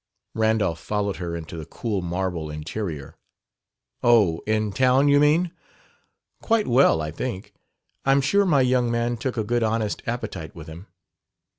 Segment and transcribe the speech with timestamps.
[0.33, 3.17] Randolph followed her into the cool marble interior.
[4.01, 5.51] "Oh, in town, you mean?
[6.41, 7.53] Quite well, I think.
[8.03, 10.87] I'm sure my young man took a good honest appetite with him!"